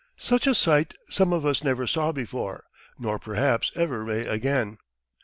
Such 0.17 0.47
a 0.47 0.55
sight 0.55 0.95
some 1.09 1.31
of 1.31 1.45
us 1.45 1.63
never 1.63 1.85
saw 1.85 2.11
before, 2.11 2.63
nor 2.97 3.19
perhaps 3.19 3.71
ever 3.75 4.03
may 4.03 4.25
again." 4.25 4.79